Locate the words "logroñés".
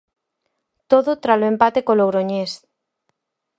1.99-2.51